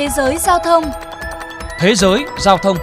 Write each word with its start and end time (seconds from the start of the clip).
Thế 0.00 0.08
giới 0.16 0.38
giao 0.38 0.58
thông 0.58 0.84
Thế 1.78 1.94
giới 1.94 2.24
giao 2.38 2.58
thông 2.58 2.76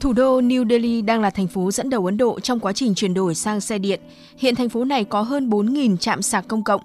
Thủ 0.00 0.12
đô 0.12 0.40
New 0.40 0.68
Delhi 0.68 1.02
đang 1.02 1.20
là 1.20 1.30
thành 1.30 1.46
phố 1.46 1.70
dẫn 1.70 1.90
đầu 1.90 2.06
Ấn 2.06 2.16
Độ 2.16 2.40
trong 2.40 2.60
quá 2.60 2.72
trình 2.72 2.94
chuyển 2.94 3.14
đổi 3.14 3.34
sang 3.34 3.60
xe 3.60 3.78
điện. 3.78 4.00
Hiện 4.38 4.54
thành 4.54 4.68
phố 4.68 4.84
này 4.84 5.04
có 5.04 5.22
hơn 5.22 5.50
4.000 5.50 5.96
trạm 5.96 6.22
sạc 6.22 6.48
công 6.48 6.64
cộng 6.64 6.80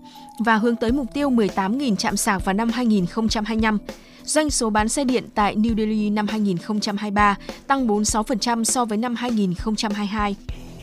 và 0.45 0.57
hướng 0.57 0.75
tới 0.75 0.91
mục 0.91 1.07
tiêu 1.13 1.29
18.000 1.29 1.95
trạm 1.95 2.17
sạc 2.17 2.45
vào 2.45 2.53
năm 2.53 2.69
2025. 2.69 3.77
Doanh 4.23 4.49
số 4.49 4.69
bán 4.69 4.89
xe 4.89 5.03
điện 5.03 5.23
tại 5.35 5.55
New 5.55 5.77
Delhi 5.77 6.09
năm 6.09 6.27
2023 6.27 7.37
tăng 7.67 7.87
46% 7.87 8.63
so 8.63 8.85
với 8.85 8.97
năm 8.97 9.15
2022. 9.15 10.35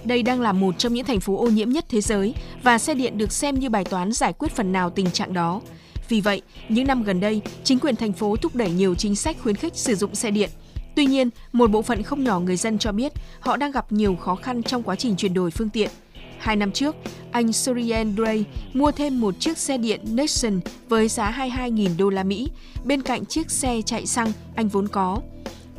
Đây 0.05 0.23
đang 0.23 0.41
là 0.41 0.53
một 0.53 0.79
trong 0.79 0.95
những 0.95 1.05
thành 1.05 1.21
phố 1.21 1.39
ô 1.39 1.47
nhiễm 1.47 1.69
nhất 1.69 1.85
thế 1.89 2.01
giới 2.01 2.35
và 2.63 2.79
xe 2.79 2.95
điện 2.95 3.19
được 3.19 3.33
xem 3.33 3.59
như 3.59 3.71
bài 3.71 3.85
toán 3.85 4.13
giải 4.13 4.33
quyết 4.33 4.53
phần 4.53 4.73
nào 4.73 4.91
tình 4.91 5.11
trạng 5.11 5.33
đó. 5.33 5.61
Vì 6.09 6.21
vậy, 6.21 6.43
những 6.69 6.87
năm 6.87 7.03
gần 7.03 7.21
đây, 7.21 7.41
chính 7.65 7.79
quyền 7.79 7.97
thành 7.97 8.13
phố 8.13 8.37
thúc 8.37 8.57
đẩy 8.57 8.71
nhiều 8.71 8.95
chính 8.95 9.17
sách 9.17 9.37
khuyến 9.43 9.57
khích 9.57 9.77
sử 9.77 9.95
dụng 9.95 10.15
xe 10.15 10.31
điện. 10.31 10.51
Tuy 10.97 11.07
nhiên, 11.07 11.31
một 11.53 11.71
bộ 11.71 11.83
phận 11.83 12.03
không 12.03 12.25
nhỏ 12.25 12.41
người 12.41 12.57
dân 12.57 12.79
cho 12.79 12.93
biết 12.93 13.13
họ 13.41 13.57
đang 13.57 13.73
gặp 13.73 13.93
nhiều 13.93 14.17
khó 14.17 14.35
khăn 14.35 14.63
trong 14.63 14.83
quá 14.83 14.97
trình 14.97 15.17
chuyển 15.17 15.35
đổi 15.35 15.51
phương 15.51 15.71
tiện. 15.71 15.91
Hai 16.39 16.57
năm 16.57 16.73
trước, 16.73 16.97
anh 17.31 17.53
Suryan 17.53 18.15
Gray 18.15 18.45
mua 18.73 18.91
thêm 18.91 19.21
một 19.21 19.35
chiếc 19.41 19.59
xe 19.59 19.79
điện 19.79 20.01
Nexon 20.11 20.61
với 20.89 21.09
giá 21.09 21.31
22.000 21.31 21.97
đô 21.99 22.11
la 22.11 22.23
Mỹ, 22.23 22.49
bên 22.85 23.03
cạnh 23.03 23.27
chiếc 23.27 23.51
xe 23.51 23.83
chạy 23.87 24.07
xăng 24.07 24.33
anh 24.55 24.69
vốn 24.69 24.89
có. 24.89 25.21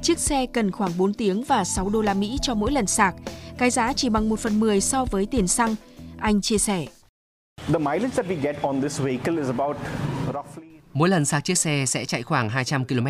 Chiếc 0.01 0.19
xe 0.19 0.45
cần 0.45 0.71
khoảng 0.71 0.91
4 0.97 1.13
tiếng 1.13 1.43
và 1.43 1.63
6 1.63 1.89
đô 1.89 2.01
la 2.01 2.13
Mỹ 2.13 2.37
cho 2.41 2.53
mỗi 2.53 2.71
lần 2.71 2.87
sạc, 2.87 3.15
cái 3.57 3.69
giá 3.69 3.93
chỉ 3.93 4.09
bằng 4.09 4.29
1 4.29 4.39
phần 4.39 4.59
10 4.59 4.81
so 4.81 5.05
với 5.05 5.25
tiền 5.25 5.47
xăng. 5.47 5.75
Anh 6.23 6.41
chia 6.41 6.57
sẻ. 6.57 6.85
Mỗi 10.93 11.09
lần 11.09 11.25
sạc 11.25 11.43
chiếc 11.43 11.57
xe 11.57 11.85
sẽ 11.87 12.05
chạy 12.05 12.23
khoảng 12.23 12.49
200 12.49 12.85
km. 12.85 13.07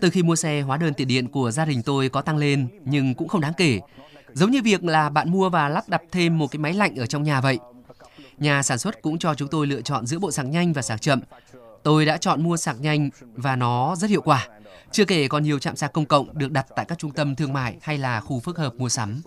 Từ 0.00 0.10
khi 0.10 0.22
mua 0.22 0.36
xe, 0.36 0.60
hóa 0.60 0.76
đơn 0.76 0.94
tiền 0.94 1.08
điện 1.08 1.28
của 1.28 1.50
gia 1.50 1.64
đình 1.64 1.82
tôi 1.82 2.08
có 2.08 2.22
tăng 2.22 2.36
lên 2.36 2.68
nhưng 2.84 3.14
cũng 3.14 3.28
không 3.28 3.40
đáng 3.40 3.52
kể. 3.56 3.80
Giống 4.32 4.50
như 4.50 4.62
việc 4.62 4.84
là 4.84 5.08
bạn 5.10 5.30
mua 5.30 5.48
và 5.48 5.68
lắp 5.68 5.88
đặt 5.88 6.02
thêm 6.12 6.38
một 6.38 6.46
cái 6.50 6.58
máy 6.58 6.72
lạnh 6.72 6.96
ở 6.96 7.06
trong 7.06 7.22
nhà 7.22 7.40
vậy. 7.40 7.58
Nhà 8.38 8.62
sản 8.62 8.78
xuất 8.78 9.02
cũng 9.02 9.18
cho 9.18 9.34
chúng 9.34 9.48
tôi 9.48 9.66
lựa 9.66 9.80
chọn 9.80 10.06
giữa 10.06 10.18
bộ 10.18 10.30
sạc 10.30 10.46
nhanh 10.46 10.72
và 10.72 10.82
sạc 10.82 11.00
chậm. 11.02 11.20
Tôi 11.82 12.04
đã 12.04 12.16
chọn 12.16 12.42
mua 12.42 12.56
sạc 12.56 12.80
nhanh 12.80 13.10
và 13.34 13.56
nó 13.56 13.96
rất 13.96 14.10
hiệu 14.10 14.22
quả. 14.22 14.48
Chưa 14.92 15.04
kể 15.04 15.28
còn 15.28 15.42
nhiều 15.42 15.58
trạm 15.58 15.76
sạc 15.76 15.92
công 15.92 16.04
cộng 16.04 16.38
được 16.38 16.50
đặt 16.50 16.66
tại 16.76 16.84
các 16.84 16.98
trung 16.98 17.10
tâm 17.10 17.36
thương 17.36 17.52
mại 17.52 17.76
hay 17.80 17.98
là 17.98 18.20
khu 18.20 18.40
phức 18.40 18.58
hợp 18.58 18.74
mua 18.74 18.88
sắm. 18.88 19.22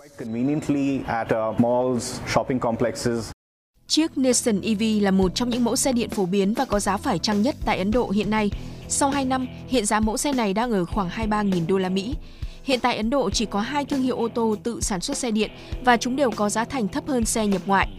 Chiếc 3.88 4.18
Nissan 4.18 4.62
EV 4.62 4.82
là 5.02 5.12
một 5.12 5.36
trong 5.36 5.50
những 5.50 5.64
mẫu 5.64 5.76
xe 5.76 5.92
điện 5.92 6.10
phổ 6.10 6.26
biến 6.26 6.54
và 6.54 6.66
có 6.66 6.80
giá 6.80 6.98
phải 6.98 7.20
chăng 7.20 7.42
nhất 7.42 7.56
tại 7.66 7.78
Ấn 7.78 7.92
Độ 7.92 8.10
hiện 8.10 8.30
nay. 8.30 8.52
Sau 8.88 9.10
2 9.10 9.26
năm, 9.26 9.48
hiện 9.68 9.86
giá 9.86 10.00
mẫu 10.00 10.18
xe 10.18 10.34
này 10.34 10.54
đang 10.54 10.72
ở 10.72 10.86
khoảng 10.86 11.10
23.000 11.10 11.68
đô 11.68 11.78
la 11.78 11.90
Mỹ. 11.90 12.16
Hiện 12.64 12.80
tại 12.80 12.98
Ấn 12.98 13.10
Độ 13.10 13.30
chỉ 13.30 13.46
có 13.46 13.62
hai 13.62 13.86
thương 13.86 14.02
hiệu 14.02 14.18
ô 14.18 14.28
tô 14.28 14.56
tự 14.64 14.82
sản 14.82 15.02
xuất 15.02 15.18
xe 15.18 15.32
điện 15.32 15.52
và 15.86 15.98
chúng 15.98 16.16
đều 16.16 16.32
có 16.32 16.50
giá 16.50 16.66
thành 16.66 16.88
thấp 16.88 17.04
hơn 17.08 17.26
xe 17.26 17.48
nhập 17.48 17.62
ngoại. 17.66 17.90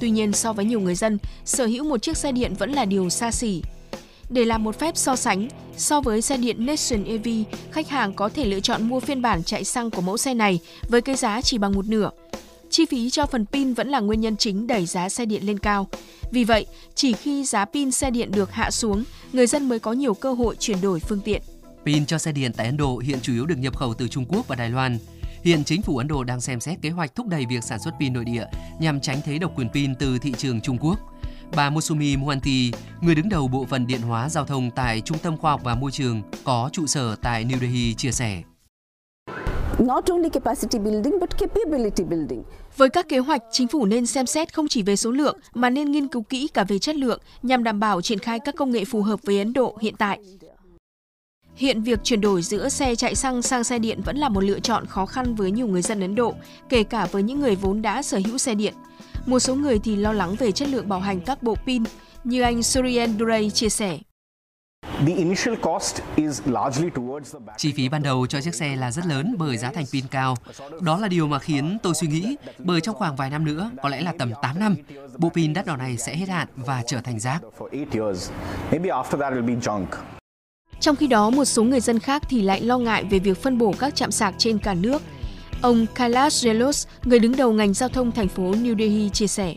Tuy 0.00 0.10
nhiên, 0.10 0.32
so 0.32 0.52
với 0.52 0.64
nhiều 0.64 0.80
người 0.80 0.94
dân, 0.94 1.18
sở 1.44 1.66
hữu 1.66 1.84
một 1.84 2.02
chiếc 2.02 2.16
xe 2.16 2.32
điện 2.32 2.54
vẫn 2.58 2.72
là 2.72 2.84
điều 2.84 3.10
xa 3.10 3.30
xỉ. 3.30 3.62
Để 4.30 4.44
làm 4.44 4.64
một 4.64 4.78
phép 4.78 4.96
so 4.96 5.16
sánh, 5.16 5.48
so 5.76 6.00
với 6.00 6.22
xe 6.22 6.36
điện 6.36 6.66
Nation 6.66 7.04
EV, 7.04 7.28
khách 7.70 7.88
hàng 7.88 8.12
có 8.12 8.28
thể 8.28 8.44
lựa 8.44 8.60
chọn 8.60 8.88
mua 8.88 9.00
phiên 9.00 9.22
bản 9.22 9.42
chạy 9.42 9.64
xăng 9.64 9.90
của 9.90 10.00
mẫu 10.00 10.16
xe 10.16 10.34
này 10.34 10.60
với 10.88 11.00
cái 11.00 11.16
giá 11.16 11.40
chỉ 11.40 11.58
bằng 11.58 11.72
một 11.72 11.86
nửa. 11.86 12.10
Chi 12.70 12.84
phí 12.86 13.10
cho 13.10 13.26
phần 13.26 13.46
pin 13.46 13.74
vẫn 13.74 13.88
là 13.88 14.00
nguyên 14.00 14.20
nhân 14.20 14.36
chính 14.36 14.66
đẩy 14.66 14.86
giá 14.86 15.08
xe 15.08 15.26
điện 15.26 15.46
lên 15.46 15.58
cao. 15.58 15.88
Vì 16.30 16.44
vậy, 16.44 16.66
chỉ 16.94 17.12
khi 17.12 17.44
giá 17.44 17.64
pin 17.64 17.90
xe 17.90 18.10
điện 18.10 18.32
được 18.32 18.52
hạ 18.52 18.70
xuống, 18.70 19.04
người 19.32 19.46
dân 19.46 19.68
mới 19.68 19.78
có 19.78 19.92
nhiều 19.92 20.14
cơ 20.14 20.32
hội 20.32 20.56
chuyển 20.58 20.80
đổi 20.80 21.00
phương 21.00 21.20
tiện. 21.20 21.42
Pin 21.84 22.06
cho 22.06 22.18
xe 22.18 22.32
điện 22.32 22.52
tại 22.52 22.66
Ấn 22.66 22.76
Độ 22.76 22.98
hiện 22.98 23.18
chủ 23.22 23.32
yếu 23.32 23.46
được 23.46 23.58
nhập 23.58 23.76
khẩu 23.76 23.94
từ 23.94 24.08
Trung 24.08 24.24
Quốc 24.28 24.48
và 24.48 24.56
Đài 24.56 24.70
Loan. 24.70 24.98
Hiện 25.42 25.64
chính 25.64 25.82
phủ 25.82 25.98
Ấn 25.98 26.08
Độ 26.08 26.24
đang 26.24 26.40
xem 26.40 26.60
xét 26.60 26.78
kế 26.82 26.90
hoạch 26.90 27.14
thúc 27.14 27.26
đẩy 27.26 27.46
việc 27.46 27.64
sản 27.64 27.78
xuất 27.84 27.94
pin 28.00 28.12
nội 28.12 28.24
địa 28.24 28.44
nhằm 28.80 29.00
tránh 29.00 29.20
thế 29.24 29.38
độc 29.38 29.58
quyền 29.58 29.68
pin 29.68 29.94
từ 29.94 30.18
thị 30.18 30.32
trường 30.38 30.60
Trung 30.60 30.78
Quốc. 30.80 30.98
Bà 31.56 31.70
Mosumi 31.70 32.16
Mohanty, 32.16 32.72
người 33.00 33.14
đứng 33.14 33.28
đầu 33.28 33.48
bộ 33.48 33.64
phận 33.64 33.86
điện 33.86 34.00
hóa 34.00 34.28
giao 34.28 34.44
thông 34.44 34.70
tại 34.70 35.00
Trung 35.00 35.18
tâm 35.18 35.36
Khoa 35.36 35.50
học 35.50 35.60
và 35.64 35.74
Môi 35.74 35.90
trường 35.90 36.22
có 36.44 36.70
trụ 36.72 36.86
sở 36.86 37.16
tại 37.16 37.44
New 37.44 37.58
Delhi 37.58 37.94
chia 37.94 38.10
sẻ. 38.10 38.42
Với 42.76 42.88
các 42.90 43.08
kế 43.08 43.18
hoạch, 43.18 43.42
chính 43.50 43.68
phủ 43.68 43.86
nên 43.86 44.06
xem 44.06 44.26
xét 44.26 44.54
không 44.54 44.68
chỉ 44.68 44.82
về 44.82 44.96
số 44.96 45.10
lượng 45.10 45.38
mà 45.54 45.70
nên 45.70 45.90
nghiên 45.90 46.08
cứu 46.08 46.22
kỹ 46.22 46.48
cả 46.54 46.64
về 46.64 46.78
chất 46.78 46.96
lượng 46.96 47.20
nhằm 47.42 47.64
đảm 47.64 47.80
bảo 47.80 48.02
triển 48.02 48.18
khai 48.18 48.38
các 48.44 48.54
công 48.56 48.70
nghệ 48.70 48.84
phù 48.84 49.02
hợp 49.02 49.20
với 49.22 49.38
Ấn 49.38 49.52
Độ 49.52 49.78
hiện 49.80 49.94
tại. 49.98 50.18
Hiện 51.54 51.82
việc 51.82 52.04
chuyển 52.04 52.20
đổi 52.20 52.42
giữa 52.42 52.68
xe 52.68 52.94
chạy 52.94 53.14
xăng 53.14 53.42
sang 53.42 53.64
xe 53.64 53.78
điện 53.78 54.00
vẫn 54.04 54.16
là 54.16 54.28
một 54.28 54.40
lựa 54.40 54.60
chọn 54.60 54.86
khó 54.86 55.06
khăn 55.06 55.34
với 55.34 55.50
nhiều 55.50 55.66
người 55.66 55.82
dân 55.82 56.00
Ấn 56.00 56.14
Độ, 56.14 56.34
kể 56.68 56.82
cả 56.82 57.06
với 57.06 57.22
những 57.22 57.40
người 57.40 57.56
vốn 57.56 57.82
đã 57.82 58.02
sở 58.02 58.20
hữu 58.26 58.38
xe 58.38 58.54
điện. 58.54 58.74
Một 59.26 59.38
số 59.38 59.54
người 59.54 59.78
thì 59.78 59.96
lo 59.96 60.12
lắng 60.12 60.34
về 60.38 60.52
chất 60.52 60.68
lượng 60.68 60.88
bảo 60.88 61.00
hành 61.00 61.20
các 61.20 61.42
bộ 61.42 61.56
pin, 61.66 61.82
như 62.24 62.42
anh 62.42 62.62
Suryan 62.62 63.18
Duray 63.18 63.50
chia 63.50 63.68
sẻ. 63.68 63.98
Chi 67.56 67.72
phí 67.72 67.88
ban 67.88 68.02
đầu 68.02 68.26
cho 68.26 68.40
chiếc 68.40 68.54
xe 68.54 68.76
là 68.76 68.90
rất 68.90 69.06
lớn 69.06 69.34
bởi 69.38 69.56
giá 69.56 69.70
thành 69.70 69.84
pin 69.92 70.04
cao. 70.10 70.36
Đó 70.80 70.98
là 70.98 71.08
điều 71.08 71.26
mà 71.26 71.38
khiến 71.38 71.78
tôi 71.82 71.94
suy 71.94 72.06
nghĩ, 72.08 72.36
bởi 72.58 72.80
trong 72.80 72.94
khoảng 72.94 73.16
vài 73.16 73.30
năm 73.30 73.44
nữa, 73.44 73.70
có 73.82 73.88
lẽ 73.88 74.00
là 74.00 74.12
tầm 74.18 74.32
8 74.42 74.58
năm, 74.58 74.76
bộ 75.18 75.28
pin 75.28 75.52
đắt 75.52 75.66
đỏ 75.66 75.76
này 75.76 75.96
sẽ 75.96 76.16
hết 76.16 76.28
hạn 76.28 76.48
và 76.56 76.82
trở 76.86 77.00
thành 77.00 77.20
rác. 77.20 77.40
Trong 80.80 80.96
khi 80.96 81.06
đó, 81.06 81.30
một 81.30 81.44
số 81.44 81.64
người 81.64 81.80
dân 81.80 81.98
khác 81.98 82.22
thì 82.28 82.42
lại 82.42 82.60
lo 82.60 82.78
ngại 82.78 83.04
về 83.04 83.18
việc 83.18 83.42
phân 83.42 83.58
bổ 83.58 83.74
các 83.78 83.94
trạm 83.94 84.10
sạc 84.10 84.34
trên 84.38 84.58
cả 84.58 84.74
nước. 84.74 85.02
Ông 85.64 85.86
Kailash 85.94 86.44
Gelos, 86.44 86.86
người 87.04 87.18
đứng 87.18 87.36
đầu 87.36 87.52
ngành 87.52 87.74
giao 87.74 87.88
thông 87.88 88.12
thành 88.12 88.28
phố 88.28 88.42
New 88.42 88.78
Delhi 88.78 89.08
chia 89.08 89.26
sẻ. 89.26 89.54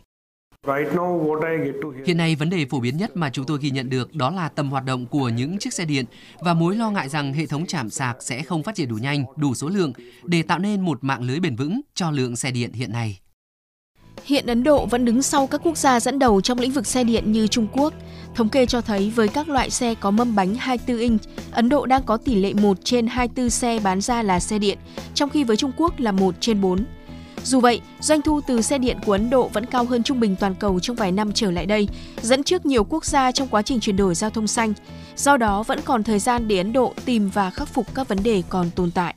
Hiện 2.05 2.17
nay, 2.17 2.35
vấn 2.35 2.49
đề 2.49 2.65
phổ 2.69 2.79
biến 2.79 2.97
nhất 2.97 3.15
mà 3.15 3.29
chúng 3.29 3.45
tôi 3.45 3.57
ghi 3.61 3.69
nhận 3.69 3.89
được 3.89 4.15
đó 4.15 4.31
là 4.31 4.49
tầm 4.49 4.69
hoạt 4.69 4.85
động 4.85 5.05
của 5.05 5.29
những 5.29 5.57
chiếc 5.57 5.73
xe 5.73 5.85
điện 5.85 6.05
và 6.39 6.53
mối 6.53 6.75
lo 6.75 6.91
ngại 6.91 7.09
rằng 7.09 7.33
hệ 7.33 7.45
thống 7.45 7.65
chạm 7.65 7.89
sạc 7.89 8.17
sẽ 8.19 8.43
không 8.43 8.63
phát 8.63 8.75
triển 8.75 8.89
đủ 8.89 8.95
nhanh, 8.95 9.25
đủ 9.35 9.55
số 9.55 9.69
lượng 9.69 9.93
để 10.23 10.43
tạo 10.43 10.59
nên 10.59 10.81
một 10.81 11.03
mạng 11.03 11.21
lưới 11.23 11.39
bền 11.39 11.55
vững 11.55 11.81
cho 11.93 12.11
lượng 12.11 12.35
xe 12.35 12.51
điện 12.51 12.73
hiện 12.73 12.91
nay. 12.91 13.19
Hiện 14.23 14.45
Ấn 14.45 14.63
Độ 14.63 14.85
vẫn 14.85 15.05
đứng 15.05 15.21
sau 15.21 15.47
các 15.47 15.61
quốc 15.63 15.77
gia 15.77 15.99
dẫn 15.99 16.19
đầu 16.19 16.41
trong 16.41 16.59
lĩnh 16.59 16.71
vực 16.71 16.87
xe 16.87 17.03
điện 17.03 17.31
như 17.31 17.47
Trung 17.47 17.67
Quốc. 17.73 17.93
Thống 18.37 18.49
kê 18.49 18.65
cho 18.65 18.81
thấy 18.81 19.11
với 19.15 19.27
các 19.27 19.49
loại 19.49 19.69
xe 19.69 19.95
có 19.95 20.11
mâm 20.11 20.35
bánh 20.35 20.55
24 20.55 21.01
inch, 21.01 21.21
Ấn 21.51 21.69
Độ 21.69 21.85
đang 21.85 22.03
có 22.03 22.17
tỷ 22.17 22.35
lệ 22.35 22.53
1 22.53 22.77
trên 22.83 23.07
24 23.07 23.49
xe 23.49 23.79
bán 23.83 24.01
ra 24.01 24.23
là 24.23 24.39
xe 24.39 24.59
điện, 24.59 24.77
trong 25.13 25.29
khi 25.29 25.43
với 25.43 25.57
Trung 25.57 25.71
Quốc 25.77 25.99
là 25.99 26.11
1 26.11 26.35
trên 26.39 26.61
4. 26.61 26.85
Dù 27.43 27.59
vậy, 27.59 27.81
doanh 27.99 28.21
thu 28.21 28.41
từ 28.47 28.61
xe 28.61 28.77
điện 28.77 28.97
của 29.05 29.11
Ấn 29.11 29.29
Độ 29.29 29.47
vẫn 29.53 29.65
cao 29.65 29.85
hơn 29.85 30.03
trung 30.03 30.19
bình 30.19 30.35
toàn 30.39 30.55
cầu 30.55 30.79
trong 30.79 30.95
vài 30.95 31.11
năm 31.11 31.31
trở 31.33 31.51
lại 31.51 31.65
đây, 31.65 31.87
dẫn 32.21 32.43
trước 32.43 32.65
nhiều 32.65 32.83
quốc 32.83 33.05
gia 33.05 33.31
trong 33.31 33.47
quá 33.47 33.61
trình 33.61 33.79
chuyển 33.79 33.97
đổi 33.97 34.15
giao 34.15 34.29
thông 34.29 34.47
xanh. 34.47 34.73
Do 35.15 35.37
đó, 35.37 35.63
vẫn 35.63 35.79
còn 35.85 36.03
thời 36.03 36.19
gian 36.19 36.47
để 36.47 36.57
Ấn 36.57 36.73
Độ 36.73 36.93
tìm 37.05 37.29
và 37.29 37.49
khắc 37.49 37.67
phục 37.67 37.95
các 37.95 38.07
vấn 38.07 38.23
đề 38.23 38.43
còn 38.49 38.69
tồn 38.75 38.91
tại. 38.91 39.15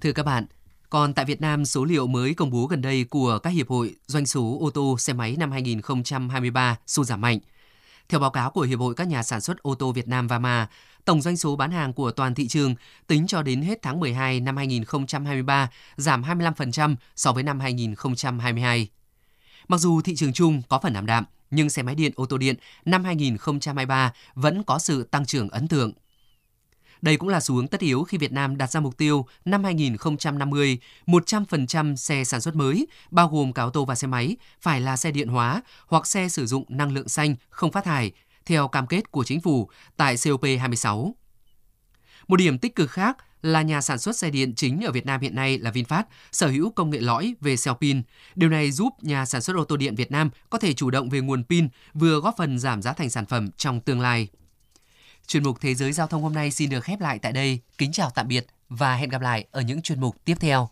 Thưa 0.00 0.12
các 0.12 0.22
bạn, 0.22 0.46
còn 0.90 1.14
tại 1.14 1.24
Việt 1.24 1.40
Nam, 1.40 1.64
số 1.64 1.84
liệu 1.84 2.06
mới 2.06 2.34
công 2.34 2.50
bố 2.50 2.66
gần 2.66 2.82
đây 2.82 3.04
của 3.04 3.38
các 3.38 3.50
hiệp 3.50 3.68
hội 3.68 3.94
doanh 4.06 4.26
số 4.26 4.58
ô 4.60 4.70
tô 4.70 4.98
xe 4.98 5.12
máy 5.12 5.36
năm 5.38 5.50
2023 5.50 6.76
sụt 6.86 7.06
giảm 7.06 7.20
mạnh. 7.20 7.38
Theo 8.08 8.20
báo 8.20 8.30
cáo 8.30 8.50
của 8.50 8.60
Hiệp 8.60 8.78
hội 8.78 8.94
các 8.94 9.08
nhà 9.08 9.22
sản 9.22 9.40
xuất 9.40 9.62
ô 9.62 9.74
tô 9.74 9.92
Việt 9.92 10.08
Nam 10.08 10.26
VAMA, 10.26 10.68
tổng 11.04 11.22
doanh 11.22 11.36
số 11.36 11.56
bán 11.56 11.70
hàng 11.70 11.92
của 11.92 12.10
toàn 12.10 12.34
thị 12.34 12.48
trường 12.48 12.74
tính 13.06 13.26
cho 13.26 13.42
đến 13.42 13.62
hết 13.62 13.78
tháng 13.82 14.00
12 14.00 14.40
năm 14.40 14.56
2023 14.56 15.70
giảm 15.96 16.22
25% 16.22 16.96
so 17.16 17.32
với 17.32 17.42
năm 17.42 17.60
2022. 17.60 18.88
Mặc 19.68 19.78
dù 19.78 20.00
thị 20.00 20.16
trường 20.16 20.32
chung 20.32 20.62
có 20.68 20.78
phần 20.82 20.94
ảm 20.94 21.06
đạm, 21.06 21.24
nhưng 21.50 21.70
xe 21.70 21.82
máy 21.82 21.94
điện 21.94 22.12
ô 22.16 22.26
tô 22.26 22.38
điện 22.38 22.56
năm 22.84 23.04
2023 23.04 24.12
vẫn 24.34 24.62
có 24.62 24.78
sự 24.78 25.02
tăng 25.02 25.26
trưởng 25.26 25.48
ấn 25.48 25.68
tượng. 25.68 25.92
Đây 27.02 27.16
cũng 27.16 27.28
là 27.28 27.40
xu 27.40 27.54
hướng 27.54 27.68
tất 27.68 27.80
yếu 27.80 28.02
khi 28.02 28.18
Việt 28.18 28.32
Nam 28.32 28.56
đặt 28.56 28.70
ra 28.70 28.80
mục 28.80 28.96
tiêu 28.96 29.26
năm 29.44 29.64
2050, 29.64 30.78
100% 31.06 31.96
xe 31.96 32.24
sản 32.24 32.40
xuất 32.40 32.56
mới, 32.56 32.86
bao 33.10 33.28
gồm 33.28 33.52
cả 33.52 33.62
ô 33.62 33.70
tô 33.70 33.84
và 33.84 33.94
xe 33.94 34.06
máy, 34.06 34.36
phải 34.60 34.80
là 34.80 34.96
xe 34.96 35.10
điện 35.10 35.28
hóa 35.28 35.62
hoặc 35.86 36.06
xe 36.06 36.28
sử 36.28 36.46
dụng 36.46 36.64
năng 36.68 36.92
lượng 36.92 37.08
xanh 37.08 37.34
không 37.50 37.72
phát 37.72 37.84
thải, 37.84 38.12
theo 38.46 38.68
cam 38.68 38.86
kết 38.86 39.10
của 39.10 39.24
chính 39.24 39.40
phủ 39.40 39.70
tại 39.96 40.16
COP26. 40.16 41.12
Một 42.28 42.36
điểm 42.36 42.58
tích 42.58 42.74
cực 42.74 42.90
khác 42.90 43.16
là 43.42 43.62
nhà 43.62 43.80
sản 43.80 43.98
xuất 43.98 44.16
xe 44.16 44.30
điện 44.30 44.54
chính 44.54 44.80
ở 44.84 44.92
Việt 44.92 45.06
Nam 45.06 45.20
hiện 45.20 45.34
nay 45.34 45.58
là 45.58 45.70
VinFast, 45.70 46.02
sở 46.32 46.48
hữu 46.48 46.70
công 46.70 46.90
nghệ 46.90 47.00
lõi 47.00 47.34
về 47.40 47.56
cell 47.64 47.76
pin. 47.80 48.02
Điều 48.34 48.50
này 48.50 48.70
giúp 48.70 48.92
nhà 49.02 49.24
sản 49.24 49.42
xuất 49.42 49.56
ô 49.56 49.64
tô 49.64 49.76
điện 49.76 49.94
Việt 49.94 50.10
Nam 50.10 50.30
có 50.50 50.58
thể 50.58 50.72
chủ 50.72 50.90
động 50.90 51.08
về 51.08 51.20
nguồn 51.20 51.44
pin, 51.44 51.68
vừa 51.94 52.20
góp 52.20 52.34
phần 52.38 52.58
giảm 52.58 52.82
giá 52.82 52.92
thành 52.92 53.10
sản 53.10 53.26
phẩm 53.26 53.50
trong 53.56 53.80
tương 53.80 54.00
lai. 54.00 54.28
Chuyên 55.28 55.42
mục 55.42 55.60
Thế 55.60 55.74
giới 55.74 55.92
Giao 55.92 56.06
thông 56.06 56.22
hôm 56.22 56.32
nay 56.32 56.50
xin 56.50 56.70
được 56.70 56.84
khép 56.84 57.00
lại 57.00 57.18
tại 57.18 57.32
đây. 57.32 57.60
Kính 57.78 57.92
chào 57.92 58.10
tạm 58.10 58.28
biệt 58.28 58.46
và 58.68 58.96
hẹn 58.96 59.10
gặp 59.10 59.20
lại 59.20 59.46
ở 59.50 59.60
những 59.60 59.82
chuyên 59.82 60.00
mục 60.00 60.16
tiếp 60.24 60.34
theo. 60.40 60.68